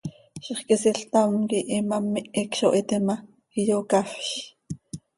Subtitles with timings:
[0.45, 3.15] Zixquisiil ctam quih imám ihic zo hiite ma,
[3.59, 4.29] iyocafz.